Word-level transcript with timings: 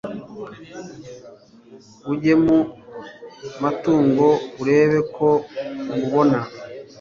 ujye 2.11 2.33
mu 2.45 2.57
matongo 3.61 4.27
urebe 4.61 4.99
ko 5.15 5.29
umubona 5.93 6.39